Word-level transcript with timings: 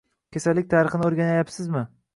Kasallik 0.37 0.71
tarixini 0.73 1.09
o`rganayapsizmi 1.11 1.87